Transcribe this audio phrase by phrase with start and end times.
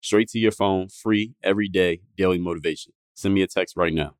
[0.00, 2.92] Straight to your phone, free every day, daily motivation.
[3.14, 4.14] Send me a text right now.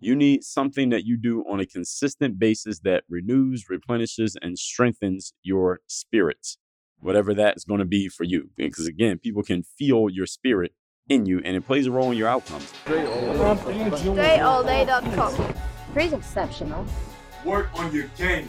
[0.00, 5.32] You need something that you do on a consistent basis that renews, replenishes, and strengthens
[5.42, 6.56] your spirit,
[6.98, 8.50] whatever that's going to be for you.
[8.56, 10.72] Because again, people can feel your spirit
[11.08, 12.72] in you and it plays a role in your outcomes.
[12.86, 15.54] DreAllDay.com.
[15.92, 16.86] Pretty exceptional.
[17.44, 18.48] Work on your game.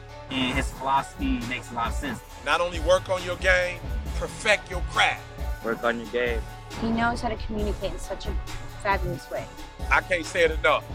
[0.31, 2.19] And his philosophy makes a lot of sense.
[2.45, 3.79] Not only work on your game,
[4.17, 5.21] perfect your craft.
[5.63, 6.41] Work on your game.
[6.79, 8.33] He knows how to communicate in such a
[8.81, 9.45] fabulous way.
[9.91, 10.85] I can't say it enough.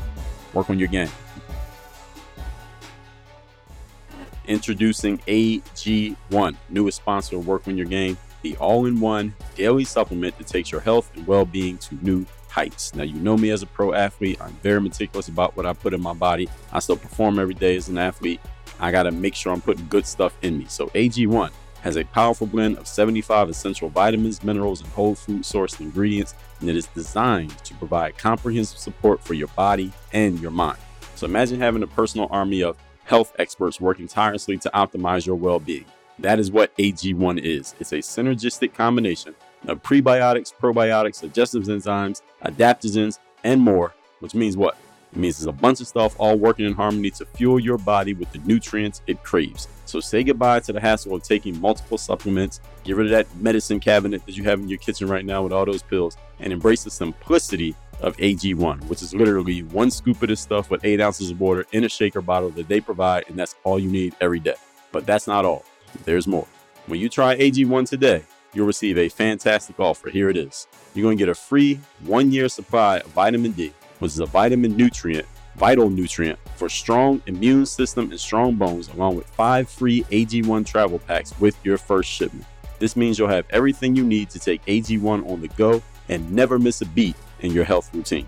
[0.54, 1.10] Work on your game.
[4.46, 10.38] Introducing AG1, newest sponsor of Work on Your Game, the all in one daily supplement
[10.38, 12.94] that takes your health and well being to new heights.
[12.94, 15.92] Now, you know me as a pro athlete, I'm very meticulous about what I put
[15.92, 16.48] in my body.
[16.72, 18.40] I still perform every day as an athlete.
[18.80, 20.66] I got to make sure I'm putting good stuff in me.
[20.68, 21.50] So, AG1
[21.82, 26.68] has a powerful blend of 75 essential vitamins, minerals, and whole food sourced ingredients, and
[26.68, 30.78] it is designed to provide comprehensive support for your body and your mind.
[31.14, 35.60] So, imagine having a personal army of health experts working tirelessly to optimize your well
[35.60, 35.84] being.
[36.18, 37.74] That is what AG1 is.
[37.78, 39.34] It's a synergistic combination
[39.66, 44.76] of prebiotics, probiotics, digestive enzymes, adaptogens, and more, which means what?
[45.12, 48.12] It means there's a bunch of stuff all working in harmony to fuel your body
[48.14, 49.68] with the nutrients it craves.
[49.86, 53.80] So say goodbye to the hassle of taking multiple supplements, get rid of that medicine
[53.80, 56.84] cabinet that you have in your kitchen right now with all those pills, and embrace
[56.84, 61.30] the simplicity of AG1, which is literally one scoop of this stuff with eight ounces
[61.30, 64.40] of water in a shaker bottle that they provide, and that's all you need every
[64.40, 64.56] day.
[64.92, 65.64] But that's not all.
[66.04, 66.46] There's more.
[66.86, 68.22] When you try AG1 today,
[68.52, 70.10] you'll receive a fantastic offer.
[70.10, 70.66] Here it is.
[70.94, 74.26] You're going to get a free one year supply of vitamin D, which is a
[74.26, 75.26] vitamin nutrient,
[75.56, 80.98] vital nutrient for strong immune system and strong bones, along with five free AG1 travel
[80.98, 82.44] packs with your first shipment.
[82.78, 86.58] This means you'll have everything you need to take AG1 on the go and never
[86.58, 88.26] miss a beat in your health routine.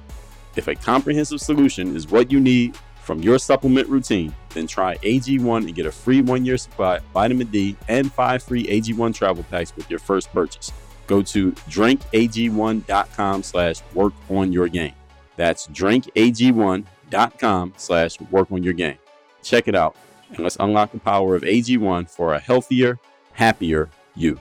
[0.57, 5.67] If a comprehensive solution is what you need from your supplement routine, then try AG1
[5.67, 9.45] and get a free one year supply of vitamin D and five free AG1 travel
[9.45, 10.73] packs with your first purchase.
[11.07, 14.93] Go to drinkag1.com slash work on your game.
[15.39, 18.99] That's drinkag1.com slash work on your game.
[19.43, 19.97] Check it out
[20.31, 22.99] and let's unlock the power of AG1 for a healthier,
[23.33, 24.39] happier you.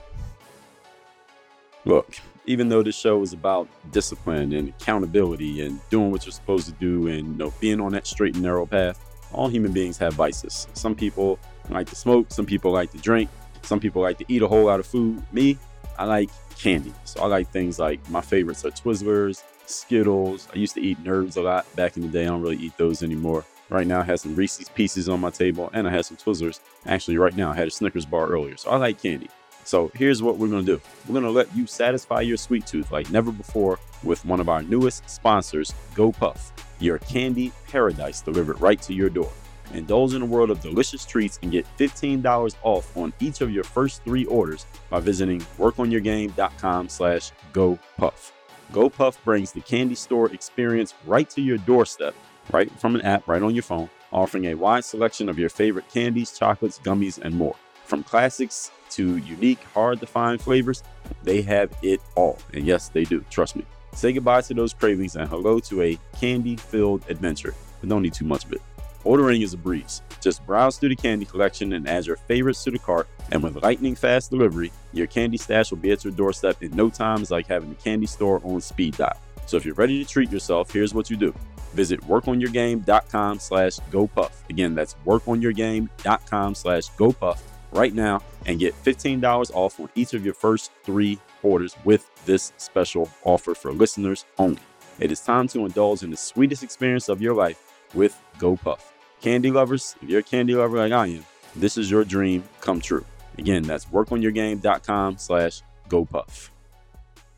[1.84, 2.16] Look,
[2.46, 6.72] even though this show is about discipline and accountability and doing what you're supposed to
[6.72, 8.98] do and you know being on that straight and narrow path,
[9.32, 10.66] all human beings have vices.
[10.72, 11.38] Some people
[11.70, 13.30] like to smoke, some people like to drink,
[13.62, 15.22] some people like to eat a whole lot of food.
[15.32, 15.56] Me,
[15.98, 16.92] I like candy.
[17.04, 20.48] So I like things like my favorites are Twizzlers, Skittles.
[20.54, 22.22] I used to eat Nerds a lot back in the day.
[22.22, 23.44] I don't really eat those anymore.
[23.70, 26.60] Right now, I have some Reese's Pieces on my table, and I have some Twizzlers.
[26.86, 28.56] Actually, right now, I had a Snickers bar earlier.
[28.56, 29.28] So I like candy.
[29.64, 32.66] So here's what we're going to do we're going to let you satisfy your sweet
[32.66, 38.58] tooth like never before with one of our newest sponsors, GoPuff, your candy paradise delivered
[38.62, 39.30] right to your door.
[39.74, 43.64] Indulge in a world of delicious treats and get $15 off on each of your
[43.64, 48.32] first three orders by visiting workonyourgame.com slash GoPuff.
[48.72, 52.14] GoPuff brings the candy store experience right to your doorstep,
[52.52, 55.88] right from an app right on your phone, offering a wide selection of your favorite
[55.88, 57.56] candies, chocolates, gummies, and more.
[57.84, 60.82] From classics to unique, hard to find flavors,
[61.22, 62.38] they have it all.
[62.52, 63.24] And yes, they do.
[63.30, 63.64] Trust me.
[63.94, 68.14] Say goodbye to those cravings and hello to a candy filled adventure, but don't need
[68.14, 68.62] too much of it.
[69.08, 70.02] Ordering is a breeze.
[70.20, 73.08] Just browse through the candy collection and add your favorites to the cart.
[73.32, 76.90] And with lightning fast delivery, your candy stash will be at your doorstep in no
[76.90, 77.22] time.
[77.22, 79.16] It's like having a candy store on speed dial.
[79.46, 81.34] So if you're ready to treat yourself, here's what you do.
[81.72, 84.32] Visit workonyourgame.com slash GoPuff.
[84.50, 87.40] Again, that's workonyourgame.com slash GoPuff
[87.72, 92.52] right now and get $15 off on each of your first three orders with this
[92.58, 94.60] special offer for listeners only.
[95.00, 98.80] It is time to indulge in the sweetest experience of your life with GoPuff.
[99.20, 101.24] Candy lovers, if you're a candy lover like I am,
[101.56, 103.04] this is your dream come true.
[103.36, 106.50] Again, that's workonyourgame.com slash GoPuff.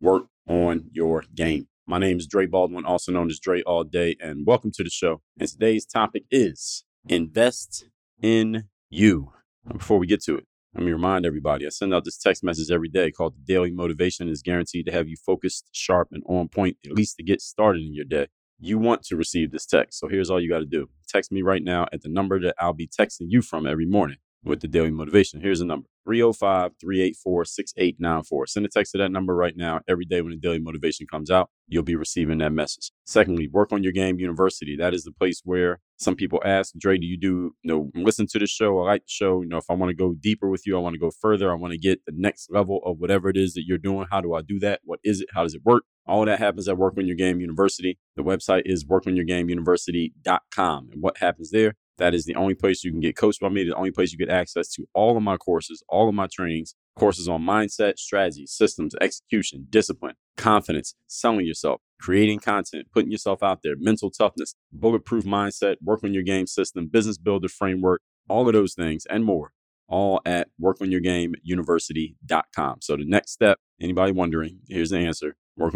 [0.00, 1.68] work on your game.
[1.86, 4.90] My name is Dre Baldwin, also known as Dre All Day, and welcome to the
[4.90, 5.20] show.
[5.38, 7.86] And today's topic is invest
[8.22, 9.32] in you.
[9.70, 12.70] Before we get to it, let me remind everybody I send out this text message
[12.70, 14.28] every day called the Daily Motivation.
[14.28, 17.82] is guaranteed to have you focused, sharp, and on point, at least to get started
[17.82, 18.28] in your day.
[18.58, 19.98] You want to receive this text.
[19.98, 22.54] So here's all you got to do text me right now at the number that
[22.58, 25.40] I'll be texting you from every morning with the Daily Motivation.
[25.40, 28.46] Here's the number 305 384 6894.
[28.46, 29.80] Send a text to that number right now.
[29.88, 32.92] Every day when the daily motivation comes out, you'll be receiving that message.
[33.04, 34.76] Secondly, Work on Your Game University.
[34.76, 38.26] That is the place where some people ask, Dre, do you do, you know, listen
[38.28, 38.80] to the show?
[38.80, 39.42] I like the show.
[39.42, 41.50] You know, if I want to go deeper with you, I want to go further,
[41.50, 44.06] I want to get the next level of whatever it is that you're doing.
[44.10, 44.80] How do I do that?
[44.84, 45.28] What is it?
[45.34, 45.84] How does it work?
[46.06, 47.98] All that happens at Work on Your Game University.
[48.16, 50.88] The website is workonyourgameuniversity.com.
[50.92, 53.64] And what happens there that is the only place you can get coached by me,
[53.64, 56.74] the only place you get access to all of my courses, all of my trainings,
[56.96, 63.60] courses on mindset, strategy, systems, execution, discipline, confidence, selling yourself, creating content, putting yourself out
[63.62, 68.54] there, mental toughness, bulletproof mindset, work on your game system, business builder framework, all of
[68.54, 69.52] those things and more,
[69.88, 72.76] all at workonyourgameuniversity.com.
[72.80, 75.74] So the next step, anybody wondering, here's the answer, work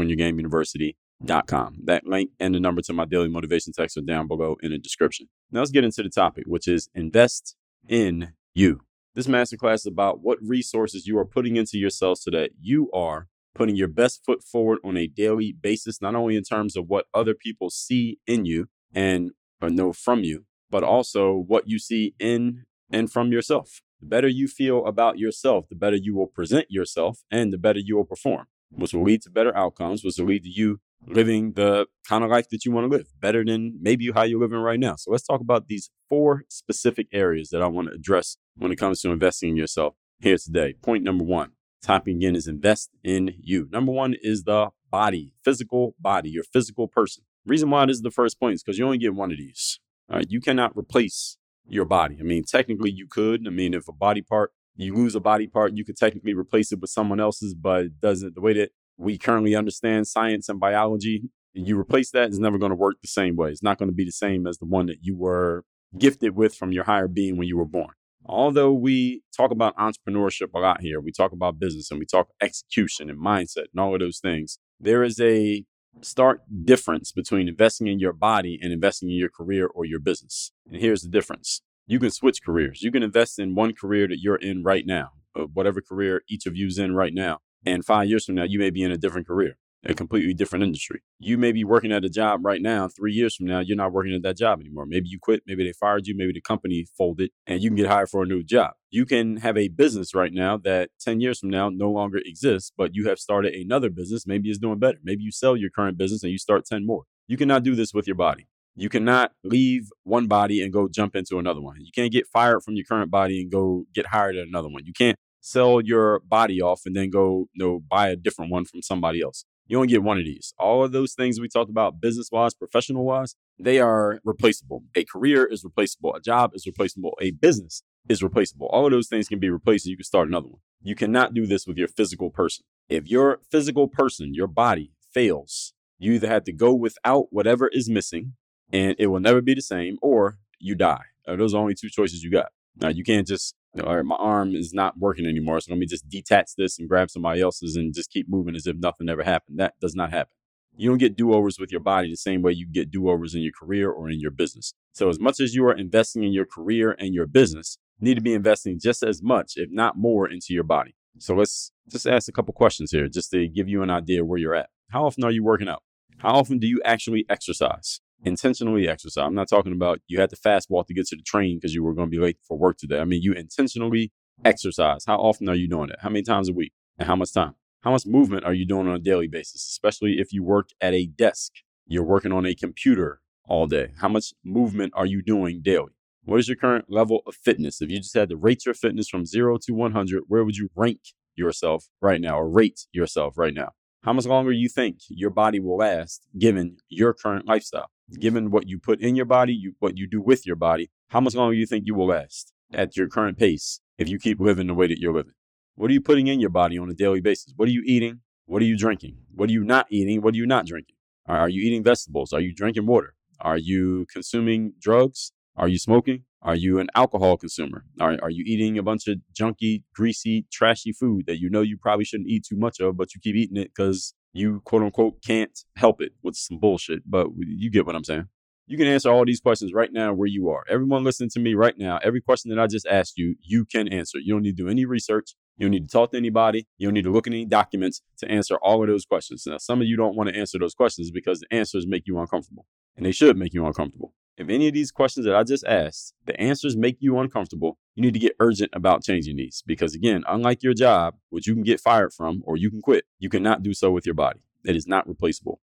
[1.47, 1.77] com.
[1.85, 4.79] That link and the number to my daily motivation text are down below in the
[4.79, 5.29] description.
[5.51, 7.57] Now let's get into the topic, which is invest
[7.89, 8.81] in you.
[9.15, 13.29] This masterclass is about what resources you are putting into yourself so that you are
[13.55, 17.07] putting your best foot forward on a daily basis, not only in terms of what
[17.15, 19.31] other people see in you and
[19.61, 23.81] or know from you, but also what you see in and from yourself.
[24.01, 27.79] The better you feel about yourself, the better you will present yourself and the better
[27.79, 31.53] you will perform, which will lead to better outcomes, which will lead to you living
[31.53, 34.59] the kind of life that you want to live better than maybe how you're living
[34.59, 34.97] right now.
[34.97, 38.77] So let's talk about these four specific areas that I want to address when it
[38.77, 40.75] comes to investing in yourself here today.
[40.75, 41.53] Point number one,
[41.83, 43.69] topic again is invest in you.
[43.71, 47.25] Number one is the body, physical body, your physical person.
[47.47, 49.81] Reason why this is the first point is because you only get one of these.
[50.11, 51.37] All right, you cannot replace
[51.67, 52.17] your body.
[52.21, 53.47] I mean, technically you could.
[53.47, 56.73] I mean, if a body part you lose a body part, you could technically replace
[56.73, 60.61] it with someone else's, but it doesn't the way that we currently understand science and
[60.61, 63.51] biology, you replace that, it's never going to work the same way.
[63.51, 65.65] It's not going to be the same as the one that you were
[65.97, 67.95] gifted with from your higher being when you were born.
[68.27, 72.29] Although we talk about entrepreneurship a lot here, we talk about business and we talk
[72.41, 75.65] execution and mindset and all of those things, there is a
[76.01, 80.53] stark difference between investing in your body and investing in your career or your business.
[80.67, 82.83] And here's the difference you can switch careers.
[82.83, 85.11] You can invest in one career that you're in right now,
[85.53, 87.41] whatever career each of you's in right now.
[87.65, 90.65] And five years from now, you may be in a different career, a completely different
[90.65, 91.03] industry.
[91.19, 92.89] You may be working at a job right now.
[92.89, 94.87] Three years from now, you're not working at that job anymore.
[94.87, 95.43] Maybe you quit.
[95.47, 96.15] Maybe they fired you.
[96.17, 98.73] Maybe the company folded and you can get hired for a new job.
[98.91, 102.71] You can have a business right now that 10 years from now no longer exists,
[102.77, 104.27] but you have started another business.
[104.27, 104.99] Maybe it's doing better.
[105.03, 107.05] Maybe you sell your current business and you start 10 more.
[107.27, 108.47] You cannot do this with your body.
[108.77, 111.77] You cannot leave one body and go jump into another one.
[111.81, 114.85] You can't get fired from your current body and go get hired at another one.
[114.85, 118.65] You can't sell your body off and then go you know buy a different one
[118.65, 119.45] from somebody else.
[119.67, 120.53] You only get one of these.
[120.59, 124.83] All of those things we talked about business wise professional wise they are replaceable.
[124.97, 126.15] A career is replaceable.
[126.15, 127.17] A job is replaceable.
[127.21, 128.67] A business is replaceable.
[128.69, 129.87] All of those things can be replaced.
[129.87, 130.61] And you can start another one.
[130.83, 132.65] You cannot do this with your physical person.
[132.89, 137.89] If your physical person your body fails you either have to go without whatever is
[137.89, 138.33] missing
[138.73, 141.05] and it will never be the same or you die.
[141.27, 142.51] Those are only two choices you got.
[142.77, 145.61] Now you can't just all right, my arm is not working anymore.
[145.61, 148.67] So let me just detach this and grab somebody else's and just keep moving as
[148.67, 149.59] if nothing ever happened.
[149.59, 150.37] That does not happen.
[150.77, 153.35] You don't get do overs with your body the same way you get do overs
[153.35, 154.75] in your career or in your business.
[154.93, 158.17] So, as much as you are investing in your career and your business, you need
[158.17, 160.97] to be investing just as much, if not more, into your body.
[161.19, 164.39] So, let's just ask a couple questions here just to give you an idea where
[164.39, 164.69] you're at.
[164.91, 165.85] How often are you working out?
[166.19, 168.01] How often do you actually exercise?
[168.25, 169.25] Intentionally exercise.
[169.25, 171.75] I'm not talking about you had to fast walk to get to the train because
[171.75, 172.99] you were going to be late for work today.
[172.99, 174.13] I mean, you intentionally
[174.45, 175.05] exercise.
[175.07, 175.97] How often are you doing it?
[176.01, 176.73] How many times a week?
[176.99, 177.55] And how much time?
[177.83, 180.95] How much movement are you doing on a daily basis, especially if you work at
[180.95, 181.53] a desk?
[181.87, 183.93] You're working on a computer all day.
[183.99, 185.93] How much movement are you doing daily?
[186.25, 187.83] What is your current level of fitness?
[187.83, 190.71] If you just had to rate your fitness from zero to 100, where would you
[190.75, 191.01] rank
[191.37, 193.73] yourself right now or rate yourself right now?
[194.03, 197.91] How much longer you think your body will last given your current lifestyle?
[198.19, 201.21] Given what you put in your body, you, what you do with your body, how
[201.21, 204.41] much longer do you think you will last at your current pace if you keep
[204.41, 205.33] living the way that you're living?
[205.77, 207.55] What are you putting in your body on a daily basis?
[207.57, 208.21] What are you eating?
[208.47, 209.17] What are you drinking?
[209.35, 210.21] What are you not eating?
[210.21, 210.97] What are you not drinking?
[211.27, 212.33] Are you eating vegetables?
[212.33, 213.15] Are you drinking water?
[213.41, 215.33] Are you consuming drugs?
[215.57, 216.25] Are you smoking?
[216.43, 217.85] Are you an alcohol consumer?
[218.01, 221.79] Are, are you eating a bunch of junky, greasy, trashy food that you know you
[221.79, 225.23] probably shouldn't eat too much of, but you keep eating it because you quote unquote
[225.25, 227.03] can't help it with some bullshit?
[227.07, 228.27] But you get what I'm saying.
[228.67, 230.65] You can answer all these questions right now where you are.
[230.69, 233.89] Everyone listening to me right now, every question that I just asked you, you can
[233.89, 234.19] answer.
[234.19, 235.35] You don't need to do any research.
[235.57, 236.67] You don't need to talk to anybody.
[236.79, 239.45] You don't need to look at any documents to answer all of those questions.
[239.47, 242.19] Now, some of you don't want to answer those questions because the answers make you
[242.19, 244.14] uncomfortable, and they should make you uncomfortable.
[244.37, 248.03] If any of these questions that I just asked, the answers make you uncomfortable, you
[248.03, 249.63] need to get urgent about changing these.
[249.65, 253.05] Because again, unlike your job, which you can get fired from or you can quit,
[253.21, 254.41] you cannot do so with your body.
[254.65, 255.61] It is not replaceable.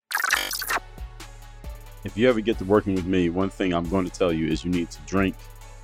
[2.03, 4.49] If you ever get to working with me, one thing I'm going to tell you
[4.49, 5.37] is you need to drink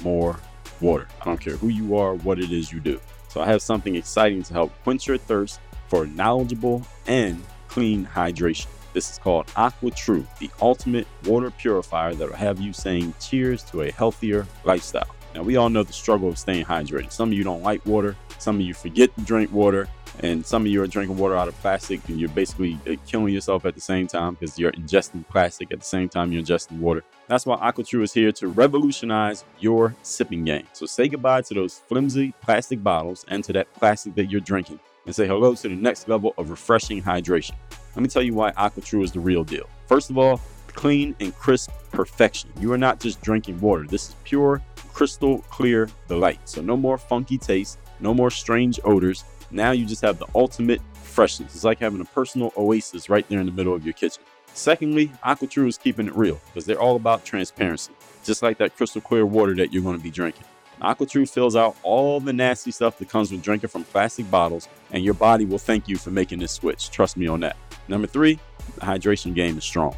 [0.02, 0.36] more
[0.80, 1.06] water.
[1.20, 3.00] I don't care who you are, what it is you do.
[3.28, 8.66] So I have something exciting to help quench your thirst for knowledgeable and clean hydration.
[8.92, 13.82] This is called AquaTru, the ultimate water purifier that will have you saying cheers to
[13.82, 15.14] a healthier lifestyle.
[15.34, 17.10] Now, we all know the struggle of staying hydrated.
[17.10, 19.88] Some of you don't like water, some of you forget to drink water,
[20.20, 23.32] and some of you are drinking water out of plastic and you're basically uh, killing
[23.32, 26.78] yourself at the same time because you're ingesting plastic at the same time you're ingesting
[26.78, 27.02] water.
[27.28, 30.66] That's why AquaTru is here to revolutionize your sipping game.
[30.72, 34.80] So say goodbye to those flimsy plastic bottles and to that plastic that you're drinking
[35.06, 37.54] and say hello to the next level of refreshing hydration.
[37.94, 39.68] Let me tell you why AquaTru is the real deal.
[39.86, 42.50] First of all, clean and crisp perfection.
[42.58, 43.84] You are not just drinking water.
[43.86, 46.40] This is pure, crystal clear delight.
[46.44, 49.24] So no more funky taste, no more strange odors.
[49.50, 51.54] Now you just have the ultimate freshness.
[51.54, 54.22] It's like having a personal oasis right there in the middle of your kitchen.
[54.54, 57.92] Secondly, AquaTru is keeping it real because they're all about transparency,
[58.24, 60.44] just like that crystal clear water that you're going to be drinking.
[60.82, 65.04] AquaTru fills out all the nasty stuff that comes with drinking from plastic bottles, and
[65.04, 66.90] your body will thank you for making this switch.
[66.90, 67.56] Trust me on that.
[67.92, 68.38] Number three,
[68.76, 69.94] the hydration game is strong.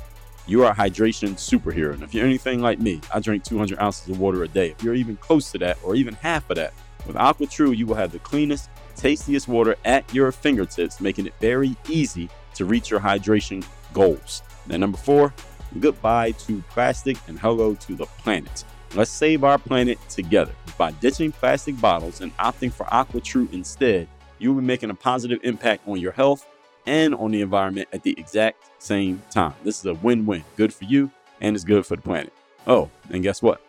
[0.48, 1.94] You are a hydration superhero.
[1.94, 4.70] And if you're anything like me, I drink 200 ounces of water a day.
[4.70, 6.74] If you're even close to that, or even half of that,
[7.06, 11.76] with AquaTru, you will have the cleanest, tastiest water at your fingertips, making it very
[11.88, 14.42] easy to reach your hydration goals.
[14.68, 15.32] And number four,
[15.78, 18.64] goodbye to plastic and hello to the planet.
[18.96, 20.52] Let's save our planet together.
[20.76, 24.08] By ditching plastic bottles and opting for AquaTru instead,
[24.40, 26.44] you'll be making a positive impact on your health
[26.86, 29.54] and on the environment at the exact same time.
[29.62, 30.44] This is a win win.
[30.56, 31.10] Good for you,
[31.40, 32.32] and it's good for the planet.
[32.66, 33.60] Oh, and guess what?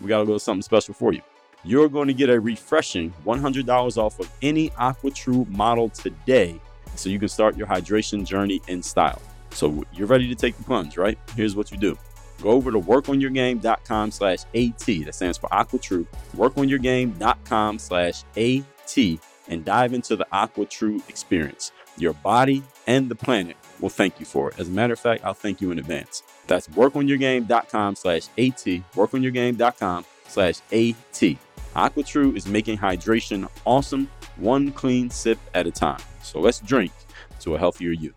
[0.00, 1.22] We got a little something special for you.
[1.64, 6.60] You're going to get a refreshing $100 off of any AquaTru model today
[6.94, 9.20] so you can start your hydration journey in style.
[9.50, 11.18] So you're ready to take the plunge, right?
[11.36, 11.96] Here's what you do.
[12.42, 14.78] Go over to workonyourgame.com slash AT.
[14.78, 16.06] That stands for AquaTru.
[16.36, 21.72] Workonyourgame.com slash AT and dive into the AquaTru experience.
[21.96, 24.58] Your body and the planet will thank you for it.
[24.58, 26.22] As a matter of fact, I'll thank you in advance.
[26.46, 28.64] That's workonyourgame.com slash AT.
[28.94, 31.36] Workonyourgame.com slash AT.
[31.74, 36.00] AquaTru is making hydration awesome, one clean sip at a time.
[36.22, 36.92] So let's drink
[37.40, 38.14] to a healthier you.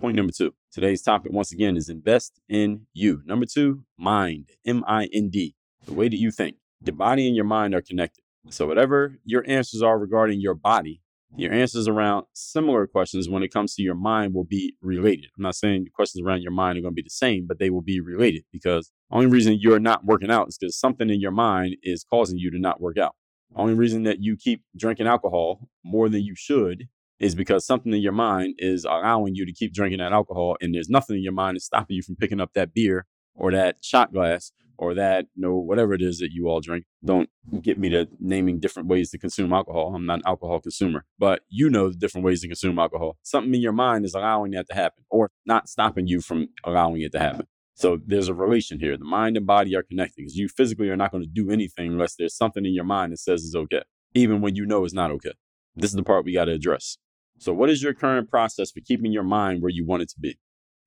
[0.00, 0.54] Point number two.
[0.70, 3.22] Today's topic, once again, is invest in you.
[3.24, 5.56] Number two, mind, M I N D,
[5.86, 6.56] the way that you think.
[6.84, 8.22] Your body and your mind are connected.
[8.50, 11.02] So, whatever your answers are regarding your body,
[11.36, 15.30] your answers around similar questions when it comes to your mind will be related.
[15.36, 17.58] I'm not saying the questions around your mind are going to be the same, but
[17.58, 21.10] they will be related because the only reason you're not working out is because something
[21.10, 23.14] in your mind is causing you to not work out.
[23.52, 26.88] The only reason that you keep drinking alcohol more than you should
[27.20, 30.74] is because something in your mind is allowing you to keep drinking that alcohol, and
[30.74, 33.76] there's nothing in your mind that's stopping you from picking up that beer or that
[33.82, 36.84] shot glass or that, know, whatever it is that you all drink.
[37.04, 37.28] Don't
[37.60, 39.92] get me to naming different ways to consume alcohol.
[39.94, 43.18] I'm not an alcohol consumer, but you know the different ways to consume alcohol.
[43.22, 47.02] Something in your mind is allowing that to happen or not stopping you from allowing
[47.02, 47.46] it to happen.
[47.74, 48.96] So there's a relation here.
[48.96, 51.92] The mind and body are connected because you physically are not going to do anything
[51.92, 53.82] unless there's something in your mind that says it's okay,
[54.14, 55.32] even when you know it's not okay.
[55.76, 56.98] This is the part we got to address.
[57.38, 60.18] So, what is your current process for keeping your mind where you want it to
[60.18, 60.38] be?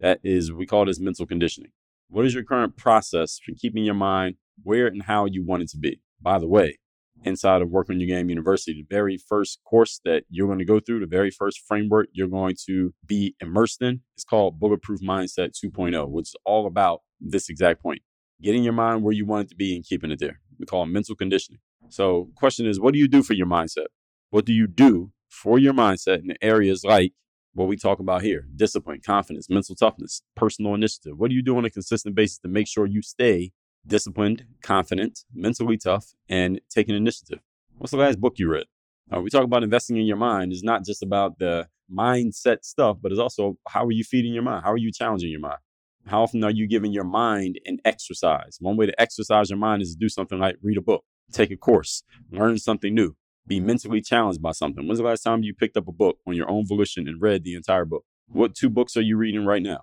[0.01, 1.71] That is, we call this mental conditioning.
[2.11, 5.69] What is your current process for keeping your mind where and how you want it
[5.69, 6.01] to be?
[6.21, 6.77] By the way,
[7.23, 8.73] inside of Work on Your Game University.
[8.73, 12.27] The very first course that you're going to go through, the very first framework you're
[12.27, 17.47] going to be immersed in, is called Bulletproof Mindset 2.0, which is all about this
[17.47, 18.01] exact point
[18.41, 20.41] getting your mind where you want it to be and keeping it there.
[20.59, 21.61] We call it mental conditioning.
[21.89, 23.87] So, question is, what do you do for your mindset?
[24.31, 27.13] What do you do for your mindset in areas like
[27.53, 31.17] what we talk about here discipline, confidence, mental toughness, personal initiative?
[31.17, 33.51] What do you do on a consistent basis to make sure you stay
[33.85, 37.39] disciplined, confident, mentally tough, and taking initiative?
[37.77, 38.65] What's the last book you read?
[39.13, 40.53] Uh, we talk about investing in your mind.
[40.53, 44.43] It's not just about the mindset stuff, but it's also how are you feeding your
[44.43, 44.63] mind?
[44.63, 45.59] How are you challenging your mind?
[46.07, 48.57] How often are you giving your mind an exercise?
[48.59, 51.51] One way to exercise your mind is to do something like read a book, take
[51.51, 53.15] a course, learn something new,
[53.47, 54.87] be mentally challenged by something.
[54.87, 57.43] When's the last time you picked up a book on your own volition and read
[57.43, 58.03] the entire book?
[58.27, 59.81] What two books are you reading right now?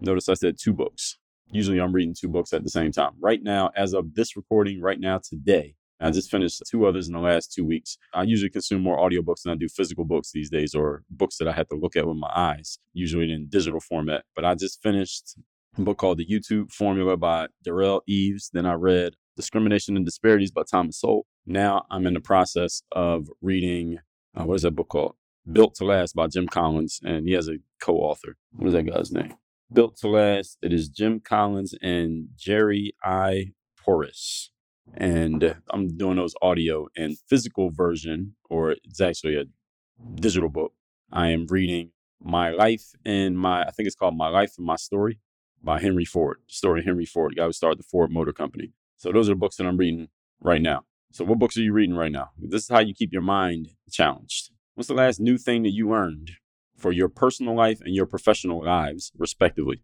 [0.00, 1.18] Notice I said two books.
[1.52, 3.12] Usually I'm reading two books at the same time.
[3.20, 7.12] Right now, as of this recording, right now, today, I just finished two others in
[7.12, 7.98] the last two weeks.
[8.14, 11.48] I usually consume more audiobooks than I do physical books these days or books that
[11.48, 14.24] I have to look at with my eyes, usually in digital format.
[14.34, 15.36] But I just finished
[15.76, 18.50] a book called The YouTube Formula by Derral Eves.
[18.52, 21.26] Then I read Discrimination and Disparities by Thomas Sowell.
[21.50, 23.98] Now I'm in the process of reading,
[24.36, 25.16] uh, what is that book called?
[25.50, 28.36] Built to Last by Jim Collins, and he has a co author.
[28.52, 29.34] What is that guy's name?
[29.72, 30.58] Built to Last.
[30.62, 33.52] It is Jim Collins and Jerry I.
[33.84, 34.50] Porras.
[34.94, 39.44] And I'm doing those audio and physical version, or it's actually a
[40.14, 40.72] digital book.
[41.12, 41.90] I am reading
[42.22, 45.18] My Life and My, I think it's called My Life and My Story
[45.62, 46.38] by Henry Ford.
[46.48, 48.72] The story of Henry Ford, the guy who started the Ford Motor Company.
[48.98, 50.08] So those are the books that I'm reading
[50.40, 50.84] right now.
[51.12, 52.30] So what books are you reading right now?
[52.38, 54.50] This is how you keep your mind challenged.
[54.74, 56.30] What's the last new thing that you learned
[56.76, 59.82] for your personal life and your professional lives, respectively?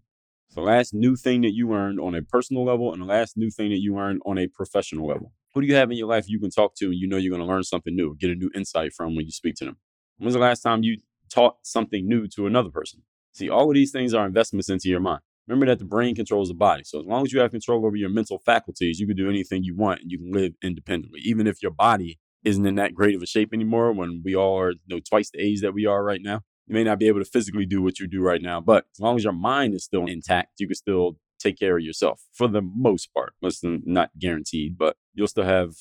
[0.54, 3.50] The last new thing that you learned on a personal level and the last new
[3.50, 5.32] thing that you learned on a professional level.
[5.52, 7.36] Who do you have in your life you can talk to and you know you're
[7.36, 9.78] going to learn something new, get a new insight from when you speak to them?
[10.18, 13.02] When's the last time you taught something new to another person?
[13.32, 15.20] See, all of these things are investments into your mind.
[15.46, 16.82] Remember that the brain controls the body.
[16.84, 19.62] So as long as you have control over your mental faculties, you can do anything
[19.62, 21.20] you want and you can live independently.
[21.24, 24.58] Even if your body isn't in that great of a shape anymore, when we all
[24.58, 27.06] are you know, twice the age that we are right now, you may not be
[27.06, 28.60] able to physically do what you do right now.
[28.60, 31.84] But as long as your mind is still intact, you can still take care of
[31.84, 33.34] yourself for the most part.
[33.40, 35.74] Listen, not guaranteed, but you'll still have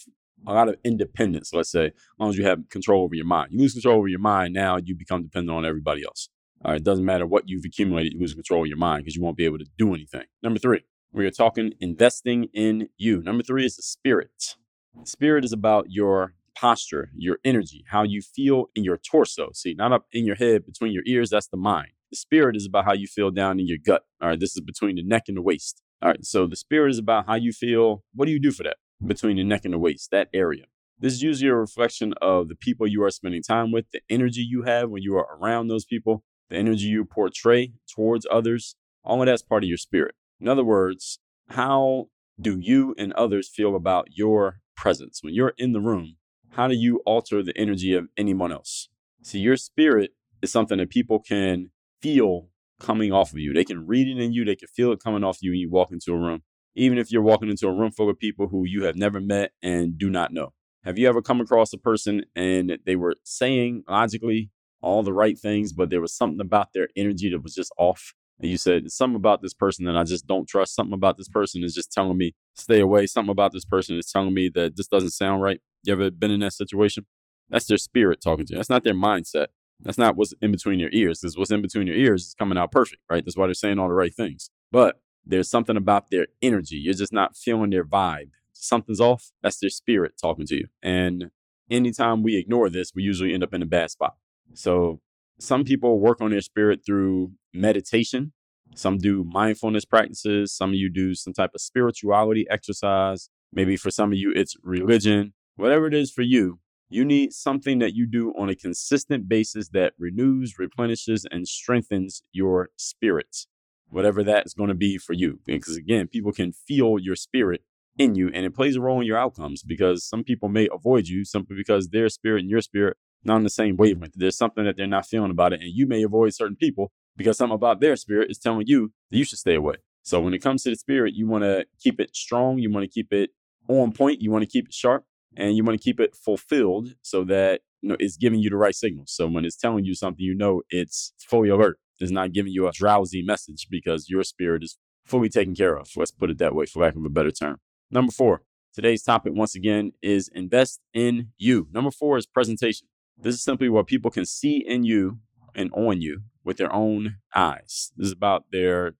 [0.48, 3.52] a lot of independence, let's say, as long as you have control over your mind.
[3.52, 6.30] You lose control over your mind, now you become dependent on everybody else.
[6.68, 9.22] Uh, it doesn't matter what you've accumulated, you lose control of your mind because you
[9.22, 10.26] won't be able to do anything.
[10.42, 13.22] Number three, we are talking investing in you.
[13.22, 14.56] Number three is the spirit.
[15.04, 19.50] Spirit is about your posture, your energy, how you feel in your torso.
[19.54, 21.90] See, not up in your head, between your ears, that's the mind.
[22.12, 24.04] The spirit is about how you feel down in your gut.
[24.22, 25.82] All right, this is between the neck and the waist.
[26.02, 28.04] All right, so the spirit is about how you feel.
[28.14, 28.78] What do you do for that?
[29.06, 30.64] Between the neck and the waist, that area.
[30.98, 34.42] This is usually a reflection of the people you are spending time with, the energy
[34.42, 39.22] you have when you are around those people, the energy you portray towards others, all
[39.22, 40.16] of that's part of your spirit.
[40.40, 42.08] In other words, how
[42.40, 45.20] do you and others feel about your presence?
[45.22, 46.18] When you're in the room,
[46.52, 48.90] how do you alter the energy of anyone else?
[49.22, 53.54] See, your spirit is something that people can feel coming off of you.
[53.54, 55.70] They can read it in you, they can feel it coming off you when you
[55.70, 56.44] walk into a room,
[56.76, 59.52] even if you're walking into a room full of people who you have never met
[59.62, 60.54] and do not know.
[60.84, 64.52] Have you ever come across a person and they were saying logically
[64.86, 68.14] all the right things, but there was something about their energy that was just off.
[68.40, 70.76] And you said, something about this person that I just don't trust.
[70.76, 73.08] Something about this person is just telling me stay away.
[73.08, 75.60] Something about this person is telling me that this doesn't sound right.
[75.84, 77.06] You ever been in that situation?
[77.50, 78.58] That's their spirit talking to you.
[78.58, 79.48] That's not their mindset.
[79.80, 81.22] That's not what's in between your ears.
[81.22, 83.26] Because what's in between your ears is coming out perfect, right?
[83.26, 84.50] That's why they're saying all the right things.
[84.72, 86.76] But there's something about their energy.
[86.76, 88.30] You're just not feeling their vibe.
[88.54, 89.32] Something's off.
[89.42, 90.68] That's their spirit talking to you.
[90.84, 91.32] And
[91.72, 94.16] anytime we ignore this, we usually end up in a bad spot.
[94.56, 95.00] So
[95.40, 98.34] some people work on their spirit through meditation.
[98.76, 100.54] Some do mindfulness practices.
[100.54, 103.30] Some of you do some type of spirituality exercise.
[103.54, 105.34] Maybe for some of you, it's religion.
[105.56, 109.70] Whatever it is for you, you need something that you do on a consistent basis
[109.70, 113.46] that renews, replenishes, and strengthens your spirit.
[113.90, 115.40] Whatever that is going to be for you.
[115.46, 117.62] Because again, people can feel your spirit
[117.98, 121.08] in you and it plays a role in your outcomes because some people may avoid
[121.08, 124.14] you simply because their spirit and your spirit not on the same wavelength.
[124.16, 125.62] There's something that they're not feeling about it.
[125.62, 129.18] And you may avoid certain people because something about their spirit is telling you that
[129.18, 129.76] you should stay away.
[130.04, 132.60] So when it comes to the spirit, you want to keep it strong.
[132.60, 133.32] You want to keep it
[133.68, 134.22] on point.
[134.22, 137.62] You want to keep it sharp and you want to keep it fulfilled so that
[137.82, 139.12] you know it's giving you the right signals.
[139.12, 141.80] So when it's telling you something, you know it's fully alert.
[142.00, 145.90] It's not giving you a drowsy message because your spirit is fully taken care of.
[145.96, 147.58] Let's put it that way, for lack of a better term.
[147.90, 148.42] Number four,
[148.76, 151.70] Today's topic, once again, is invest in you.
[151.72, 152.90] Number four is presentation.
[153.18, 155.20] This is simply what people can see in you
[155.56, 157.92] and on you with their own eyes.
[157.98, 158.96] This is about their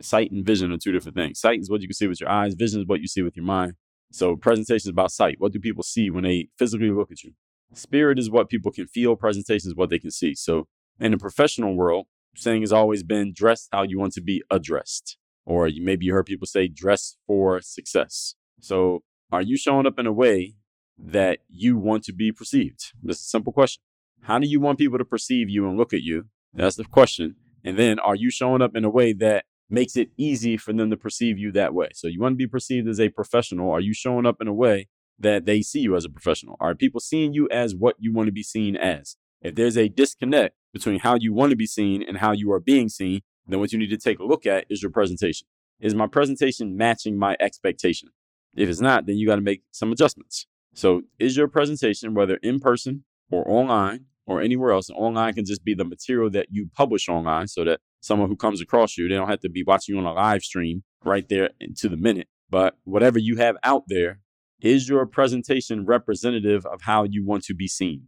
[0.00, 1.40] sight and vision are two different things.
[1.40, 3.36] Sight is what you can see with your eyes, vision is what you see with
[3.36, 3.74] your mind.
[4.10, 5.36] So, presentation is about sight.
[5.38, 7.32] What do people see when they physically look at you?
[7.74, 10.34] Spirit is what people can feel, presentation is what they can see.
[10.34, 10.66] So,
[10.98, 15.18] in the professional world, saying has always been dress how you want to be addressed.
[15.44, 18.34] Or maybe you heard people say dress for success.
[18.60, 20.54] So, are you showing up in a way
[20.98, 22.92] that you want to be perceived?
[23.02, 23.82] This is a simple question.
[24.22, 26.26] How do you want people to perceive you and look at you?
[26.52, 27.36] That's the question.
[27.64, 30.90] And then, are you showing up in a way that makes it easy for them
[30.90, 31.88] to perceive you that way?
[31.94, 33.70] So, you want to be perceived as a professional.
[33.70, 36.56] Are you showing up in a way that they see you as a professional?
[36.60, 39.16] Are people seeing you as what you want to be seen as?
[39.40, 42.60] If there's a disconnect between how you want to be seen and how you are
[42.60, 45.46] being seen, then what you need to take a look at is your presentation.
[45.80, 48.10] Is my presentation matching my expectation?
[48.56, 50.46] If it's not, then you got to make some adjustments.
[50.78, 55.64] So, is your presentation, whether in person or online or anywhere else, online can just
[55.64, 59.16] be the material that you publish online so that someone who comes across you, they
[59.16, 62.28] don't have to be watching you on a live stream right there to the minute.
[62.48, 64.20] But whatever you have out there,
[64.60, 68.04] is your presentation representative of how you want to be seen?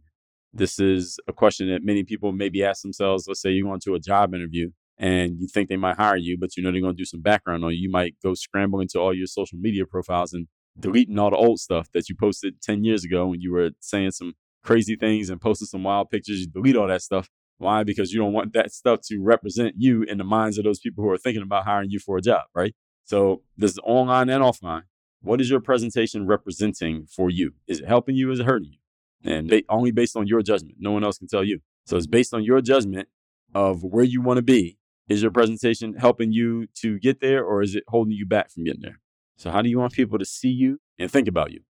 [0.53, 3.25] This is a question that many people maybe ask themselves.
[3.27, 6.37] Let's say you go into a job interview and you think they might hire you,
[6.39, 7.79] but you know they're going to do some background on you.
[7.79, 10.47] You might go scramble into all your social media profiles and
[10.79, 14.11] deleting all the old stuff that you posted 10 years ago when you were saying
[14.11, 16.39] some crazy things and posting some wild pictures.
[16.39, 17.29] You delete all that stuff.
[17.57, 17.83] Why?
[17.83, 21.03] Because you don't want that stuff to represent you in the minds of those people
[21.03, 22.73] who are thinking about hiring you for a job, right?
[23.03, 24.83] So this is online and offline.
[25.21, 27.53] What is your presentation representing for you?
[27.67, 28.31] Is it helping you?
[28.31, 28.77] Is it hurting you?
[29.23, 30.77] And they, only based on your judgment.
[30.79, 31.59] No one else can tell you.
[31.85, 33.07] So it's based on your judgment
[33.53, 34.77] of where you want to be.
[35.07, 38.63] Is your presentation helping you to get there or is it holding you back from
[38.63, 38.99] getting there?
[39.41, 41.61] So, how do you want people to see you and think about you?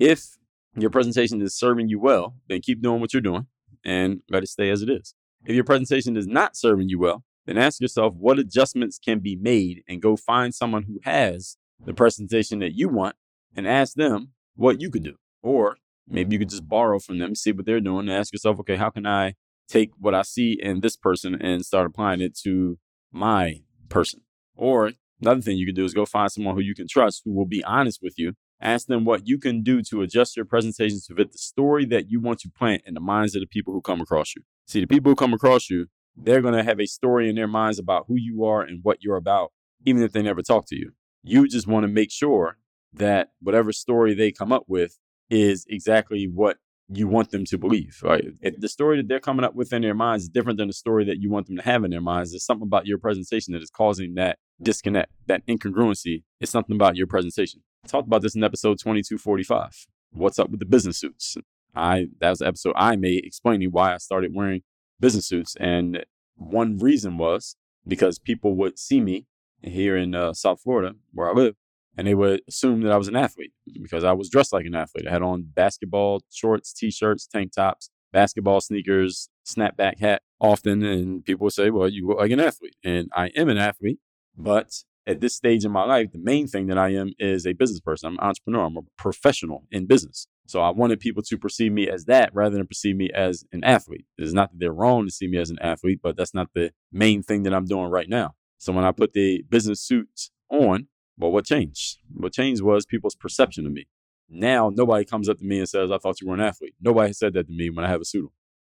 [0.00, 0.36] If
[0.76, 3.46] your presentation is serving you well, then keep doing what you're doing
[3.84, 5.14] and let it stay as it is.
[5.44, 9.36] If your presentation is not serving you well, then ask yourself what adjustments can be
[9.36, 13.14] made and go find someone who has the presentation that you want
[13.54, 15.14] and ask them what you could do.
[15.40, 15.76] Or
[16.08, 18.74] maybe you could just borrow from them, see what they're doing, and ask yourself, okay,
[18.74, 19.34] how can I
[19.68, 22.80] take what I see in this person and start applying it to
[23.12, 24.22] my person?
[24.56, 24.90] Or
[25.20, 27.46] another thing you can do is go find someone who you can trust who will
[27.46, 28.34] be honest with you.
[28.60, 32.10] Ask them what you can do to adjust your presentation to fit the story that
[32.10, 34.42] you want to plant in the minds of the people who come across you.
[34.66, 37.48] See, the people who come across you, they're going to have a story in their
[37.48, 39.52] minds about who you are and what you're about,
[39.86, 40.92] even if they never talk to you.
[41.22, 42.58] You just want to make sure
[42.92, 44.98] that whatever story they come up with
[45.30, 48.00] is exactly what you want them to believe.
[48.02, 48.24] Right?
[48.40, 50.74] If the story that they're coming up with in their minds is different than the
[50.74, 53.52] story that you want them to have in their minds, there's something about your presentation
[53.54, 56.22] that is causing that disconnect, that incongruency.
[56.40, 57.62] It's something about your presentation.
[57.84, 59.86] I talked about this in episode 2245.
[60.12, 61.36] What's up with the business suits?
[61.74, 64.62] I that was the episode I made explaining why I started wearing
[64.98, 66.04] business suits, and
[66.36, 69.26] one reason was because people would see me
[69.62, 71.54] here in uh, South Florida, where I live,
[71.96, 74.74] and they would assume that I was an athlete because I was dressed like an
[74.74, 75.06] athlete.
[75.06, 81.44] I had on basketball shorts, t-shirts, tank tops, basketball sneakers, snapback hat often, and people
[81.44, 84.00] would say, "Well, you look like an athlete," and I am an athlete,
[84.36, 84.72] but
[85.06, 87.80] at this stage in my life, the main thing that I am is a business
[87.80, 88.08] person.
[88.08, 88.64] I'm an entrepreneur.
[88.64, 90.26] I'm a professional in business.
[90.46, 93.64] So I wanted people to perceive me as that rather than perceive me as an
[93.64, 94.04] athlete.
[94.18, 96.72] It's not that they're wrong to see me as an athlete, but that's not the
[96.92, 98.34] main thing that I'm doing right now.
[98.58, 101.98] So when I put the business suits on, well, what changed?
[102.12, 103.86] What changed was people's perception of me.
[104.28, 106.74] Now nobody comes up to me and says, I thought you were an athlete.
[106.80, 108.30] Nobody said that to me when I have a suit on.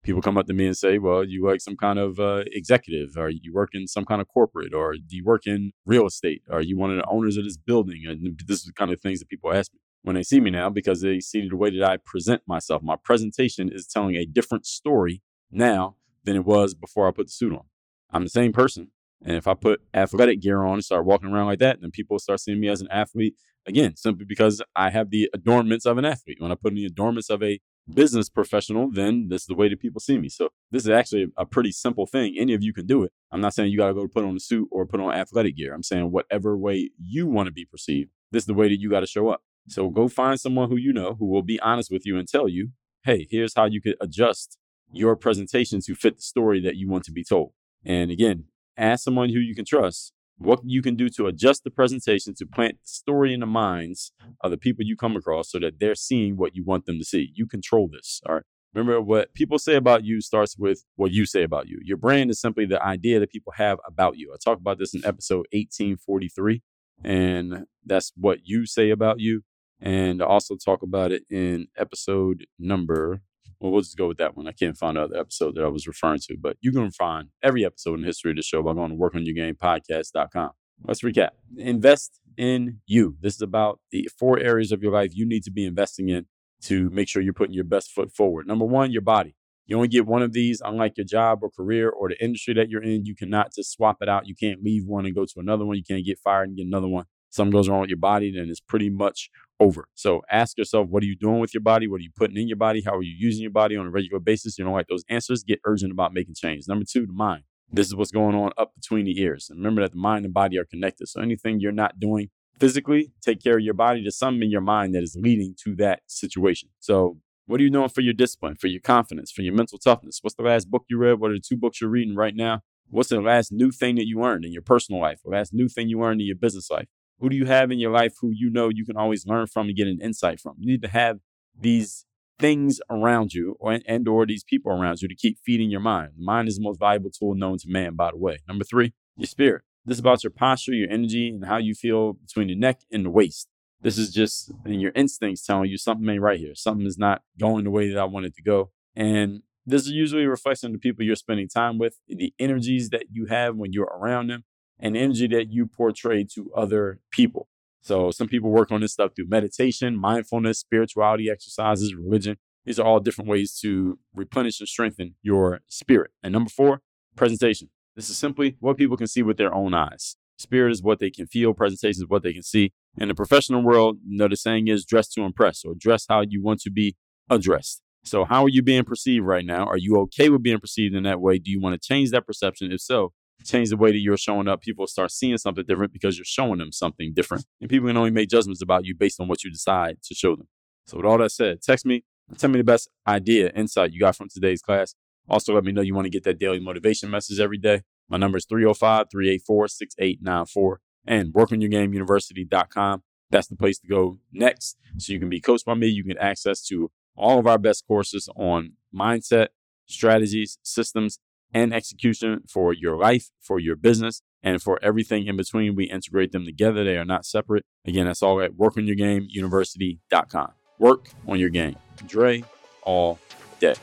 [0.08, 3.18] People come up to me and say, Well, you like some kind of uh, executive,
[3.18, 6.44] or you work in some kind of corporate, or do you work in real estate?
[6.50, 8.04] Are you one of the owners of this building?
[8.08, 10.50] And this is the kind of things that people ask me when they see me
[10.50, 12.82] now because they see the way that I present myself.
[12.82, 17.34] My presentation is telling a different story now than it was before I put the
[17.34, 17.66] suit on.
[18.10, 18.92] I'm the same person.
[19.26, 22.18] And if I put athletic gear on and start walking around like that, then people
[22.20, 26.06] start seeing me as an athlete again, simply because I have the adornments of an
[26.06, 26.38] athlete.
[26.40, 27.60] When I put in the adornments of a
[27.94, 30.30] business professional, then this is the way that people see me.
[30.30, 32.36] So this is actually a pretty simple thing.
[32.38, 33.12] Any of you can do it.
[33.32, 35.56] I'm not saying you got to go put on a suit or put on athletic
[35.56, 35.74] gear.
[35.74, 38.90] I'm saying whatever way you want to be perceived, this is the way that you
[38.90, 39.42] got to show up.
[39.68, 42.48] So go find someone who you know who will be honest with you and tell
[42.48, 42.70] you,
[43.04, 44.58] hey, here's how you could adjust
[44.92, 47.52] your presentation to fit the story that you want to be told.
[47.84, 48.46] And again,
[48.78, 52.46] ask someone who you can trust what you can do to adjust the presentation to
[52.46, 55.96] plant the story in the minds of the people you come across so that they're
[55.96, 57.32] seeing what you want them to see.
[57.34, 58.22] You control this.
[58.26, 58.44] All right.
[58.74, 61.80] Remember, what people say about you starts with what you say about you.
[61.84, 64.32] Your brand is simply the idea that people have about you.
[64.34, 66.62] I talked about this in episode 1843,
[67.04, 69.44] and that's what you say about you.
[69.80, 73.22] And I also talk about it in episode number.
[73.60, 74.48] Well, we'll just go with that one.
[74.48, 77.30] I can't find the other episode that I was referring to, but you can find
[77.42, 80.52] every episode in the history of the show by going to workonyourgamepodcast.com.
[80.84, 81.30] Let's recap.
[81.58, 83.18] Invest in you.
[83.20, 86.28] This is about the four areas of your life you need to be investing in
[86.64, 88.48] to make sure you're putting your best foot forward.
[88.48, 89.36] Number one, your body.
[89.66, 92.70] You only get one of these, unlike your job or career or the industry that
[92.70, 93.06] you're in.
[93.06, 94.28] You cannot just swap it out.
[94.28, 95.76] You can't leave one and go to another one.
[95.76, 97.06] You can't get fired and get another one.
[97.30, 99.88] Something goes wrong with your body, then it's pretty much over.
[99.96, 101.88] So ask yourself, what are you doing with your body?
[101.88, 102.82] What are you putting in your body?
[102.86, 104.58] How are you using your body on a regular basis?
[104.58, 106.66] You don't like those answers, get urgent about making change.
[106.68, 107.44] Number two, the mind.
[107.70, 109.50] This is what's going on up between the ears.
[109.50, 111.08] And remember that the mind and body are connected.
[111.10, 114.02] So anything you're not doing physically, take care of your body.
[114.02, 116.70] There's something in your mind that is leading to that situation.
[116.80, 120.20] So what are you doing for your discipline, for your confidence, for your mental toughness?
[120.22, 121.20] What's the last book you read?
[121.20, 122.62] What are the two books you're reading right now?
[122.90, 125.20] What's the last new thing that you learned in your personal life?
[125.24, 126.88] The last new thing you learned in your business life?
[127.20, 129.68] Who do you have in your life who you know you can always learn from
[129.68, 130.56] and get an insight from?
[130.60, 131.20] You need to have
[131.60, 132.06] these
[132.40, 136.12] things around you or, and or these people around you to keep feeding your mind.
[136.18, 138.40] The mind is the most valuable tool known to man, by the way.
[138.48, 139.64] Number three, your spirit.
[139.86, 143.06] This is about your posture, your energy, and how you feel between the neck and
[143.06, 143.48] the waist.
[143.82, 146.56] This is just your instincts telling you something ain't right here.
[146.56, 148.72] Something is not going the way that I want it to go.
[148.96, 153.26] And this is usually of the people you're spending time with, the energies that you
[153.26, 154.44] have when you're around them,
[154.80, 157.48] and energy that you portray to other people.
[157.82, 162.38] So some people work on this stuff through meditation, mindfulness, spirituality, exercises, religion.
[162.66, 166.12] These are all different ways to replenish and strengthen your spirit.
[166.22, 166.82] And number four,
[167.16, 167.70] presentation.
[167.96, 170.18] This is simply what people can see with their own eyes.
[170.38, 172.72] Spirit is what they can feel, presentation is what they can see.
[172.98, 176.22] In the professional world, you know, the saying is dress to impress or dress how
[176.22, 176.96] you want to be
[177.30, 177.82] addressed.
[178.04, 179.66] So, how are you being perceived right now?
[179.66, 181.40] Are you okay with being perceived in that way?
[181.40, 182.72] Do you want to change that perception?
[182.72, 184.62] If so, change the way that you're showing up.
[184.62, 187.46] People start seeing something different because you're showing them something different.
[187.62, 190.36] And people can only make judgments about you based on what you decide to show
[190.36, 190.48] them.
[190.86, 192.04] So, with all that said, text me,
[192.38, 194.96] tell me the best idea, insight you got from today's class.
[195.30, 197.82] Also, let me know you want to get that daily motivation message every day.
[198.10, 203.04] My number is 305 384 6894 and workonyourgameuniversity.com.
[203.30, 204.78] That's the place to go next.
[204.98, 205.88] So you can be coached by me.
[205.88, 209.48] You can access to all of our best courses on mindset,
[209.86, 211.20] strategies, systems,
[211.54, 215.76] and execution for your life, for your business, and for everything in between.
[215.76, 216.84] We integrate them together.
[216.84, 217.66] They are not separate.
[217.86, 220.52] Again, that's all at workonyourgameuniversity.com.
[220.80, 221.76] Work on your game.
[222.06, 222.44] Dre
[222.84, 223.20] all
[223.60, 223.76] day.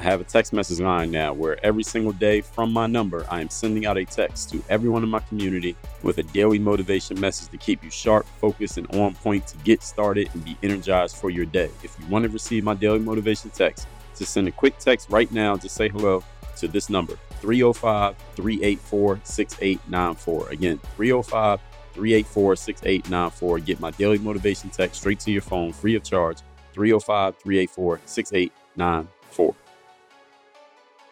[0.00, 3.42] I have a text message line now where every single day from my number, I
[3.42, 7.50] am sending out a text to everyone in my community with a daily motivation message
[7.50, 11.28] to keep you sharp, focused, and on point to get started and be energized for
[11.28, 11.68] your day.
[11.84, 13.86] If you want to receive my daily motivation text,
[14.20, 16.22] just send a quick text right now to say hello
[16.58, 20.48] to this number 305 384 6894.
[20.50, 21.58] Again, 305
[21.94, 23.58] 384 6894.
[23.60, 26.38] Get my daily motivation text straight to your phone free of charge
[26.74, 29.54] 305 384 6894.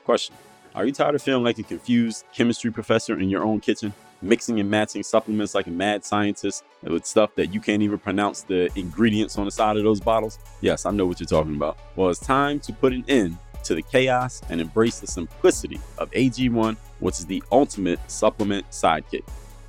[0.05, 0.37] Question
[0.75, 3.95] Are you tired of feeling like a confused chemistry professor in your own kitchen?
[4.21, 8.43] Mixing and matching supplements like a mad scientist with stuff that you can't even pronounce
[8.43, 10.39] the ingredients on the side of those bottles?
[10.61, 11.79] Yes, I know what you're talking about.
[11.95, 16.11] Well, it's time to put an end to the chaos and embrace the simplicity of
[16.13, 19.25] AG1, which is the ultimate supplement sidekick.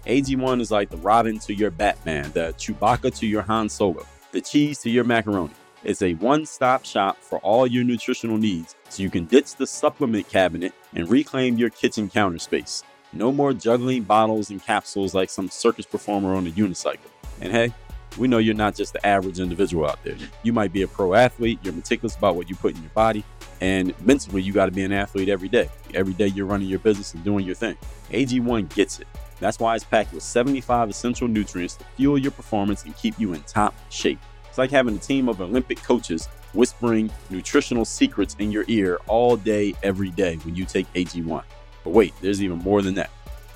[0.06, 4.42] AG1 is like the Robin to your Batman, the Chewbacca to your Han Solo, the
[4.42, 5.54] cheese to your macaroni.
[5.84, 9.68] It's a one stop shop for all your nutritional needs so you can ditch the
[9.68, 12.84] supplement cabinet and reclaim your kitchen counter space.
[13.13, 17.00] No more juggling bottles and capsules like some circus performer on a unicycle.
[17.41, 17.74] And hey,
[18.17, 20.15] we know you're not just the average individual out there.
[20.43, 23.24] You might be a pro athlete, you're meticulous about what you put in your body,
[23.62, 25.69] and mentally, you got to be an athlete every day.
[25.93, 27.78] Every day, you're running your business and doing your thing.
[28.12, 29.08] AG1 gets it.
[29.39, 33.34] That's why it's packed with 75 essential nutrients to fuel your performance and keep you
[33.34, 34.19] in top shape.
[34.48, 39.36] It's like having a team of Olympic coaches whispering nutritional secrets in your ear all
[39.36, 41.43] day, every day when you take AG1.
[41.84, 43.10] But wait, there's even more than that.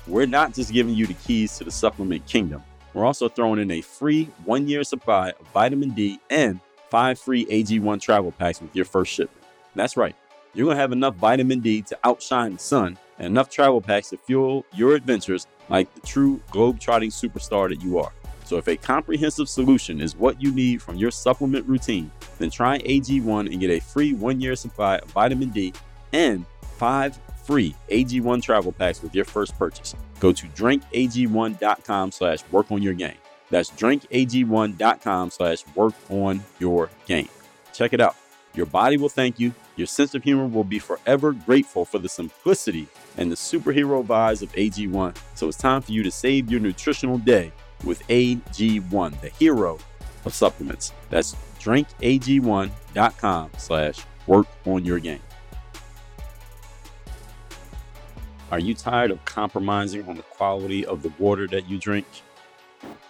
[0.06, 2.62] We're not just giving you the keys to the supplement kingdom,
[2.94, 6.60] we're also throwing in a free one year supply of vitamin D and
[6.90, 9.44] five free AG1 travel packs with your first shipment.
[9.74, 10.14] That's right,
[10.54, 14.16] you're to have enough vitamin D to outshine the sun and enough travel packs to
[14.18, 18.12] fuel your adventures like the true globe-trotting superstar that you are.
[18.44, 22.78] So if a comprehensive solution is what you need from your supplement routine, then try
[22.80, 25.72] AG1 and get a free one-year supply of vitamin D
[26.12, 26.44] and
[26.76, 29.94] five free AG1 travel packs with your first purchase.
[30.20, 33.16] Go to drinkag1.com slash work on your game.
[33.50, 37.28] That's drinkag1.com slash work on your game.
[37.72, 38.16] Check it out.
[38.54, 39.52] Your body will thank you.
[39.76, 44.42] Your sense of humor will be forever grateful for the simplicity and the superhero vibes
[44.42, 45.16] of AG1.
[45.34, 47.52] So it's time for you to save your nutritional day
[47.84, 49.78] with AG1, the hero
[50.24, 50.92] of supplements.
[51.10, 55.20] That's drinkag1.com slash work on your game.
[58.54, 62.06] Are you tired of compromising on the quality of the water that you drink?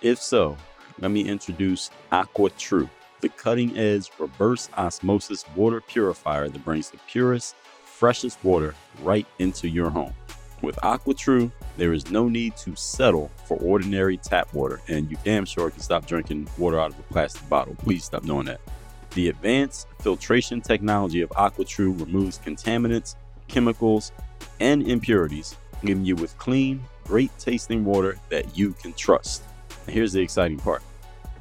[0.00, 0.57] If so,
[1.00, 2.88] let me introduce AquaTru,
[3.20, 9.68] the cutting edge reverse osmosis water purifier that brings the purest, freshest water right into
[9.68, 10.14] your home.
[10.62, 15.44] With AquaTru, there is no need to settle for ordinary tap water, and you damn
[15.44, 17.74] sure can stop drinking water out of a plastic bottle.
[17.74, 18.62] Please stop doing that.
[19.11, 24.11] The advanced filtration technology of AquaTru removes contaminants, chemicals,
[24.61, 29.42] and impurities, leaving you with clean, great tasting water that you can trust.
[29.87, 30.83] And here's the exciting part.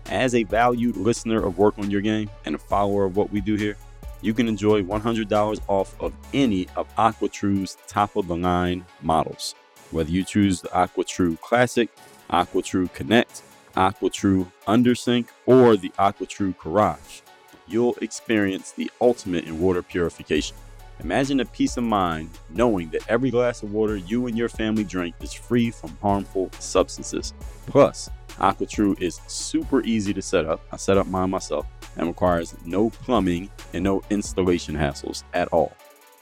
[0.09, 3.39] As a valued listener of Work on Your Game and a follower of what we
[3.41, 3.77] do here,
[4.21, 9.55] you can enjoy $100 off of any of AquaTru's top of the line models.
[9.91, 11.89] Whether you choose the AquaTru Classic,
[12.29, 13.43] AquaTru Connect,
[13.75, 17.21] AquaTru Undersink, or the AquaTru Garage,
[17.67, 20.55] you'll experience the ultimate in water purification.
[21.03, 24.85] Imagine the peace of mind knowing that every glass of water you and your family
[24.85, 27.33] drink is free from harmful substances.
[27.67, 30.61] Plus, AquaTru is super easy to set up.
[30.71, 31.65] I set up mine myself
[31.97, 35.75] and requires no plumbing and no installation hassles at all.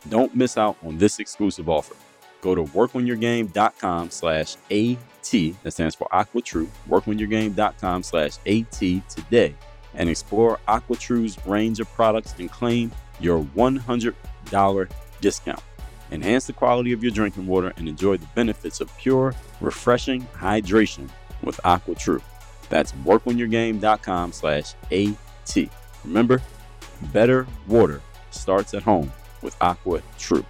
[0.09, 1.95] Don't miss out on this exclusive offer.
[2.41, 5.31] Go to workonyourgame.com slash AT,
[5.63, 9.55] that stands for AquaTru, workonyourgame.com slash AT today
[9.93, 14.15] and explore AquaTru's range of products and claim your $100
[15.21, 15.61] discount.
[16.11, 21.09] Enhance the quality of your drinking water and enjoy the benefits of pure, refreshing hydration
[21.41, 22.21] with AquaTru.
[22.69, 25.69] That's workonyourgame.com slash AT.
[26.03, 26.41] Remember,
[27.13, 29.11] better water starts at home
[29.41, 30.45] with Aqua True.